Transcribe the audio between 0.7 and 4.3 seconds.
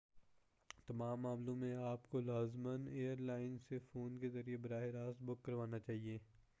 تمام معاملوں میں آپ کو لازماً ایئر لائن سے فون کے